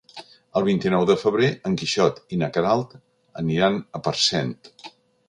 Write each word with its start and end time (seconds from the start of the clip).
El 0.59 0.63
vint-i-nou 0.67 1.03
de 1.09 1.15
febrer 1.23 1.49
en 1.69 1.75
Quixot 1.81 2.17
i 2.37 2.39
na 2.45 2.49
Queralt 2.57 2.97
aniran 3.43 3.79
a 4.01 4.03
Parcent. 4.09 4.57